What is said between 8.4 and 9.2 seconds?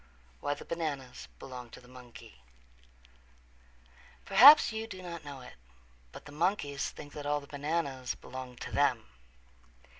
to them.